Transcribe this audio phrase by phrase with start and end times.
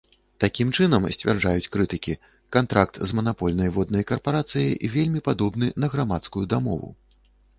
[0.43, 2.15] Такім чынам, сцвярджаюць крытыкі,
[2.55, 6.89] кантракт з манапольнай воднай карпарацыяй вельмі падобны на грамадскую дамову.